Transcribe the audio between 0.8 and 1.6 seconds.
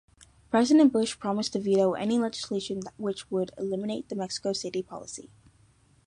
Bush promised to